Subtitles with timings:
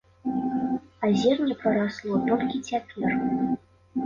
[1.03, 3.07] А зерне прарасло толькі цяпер.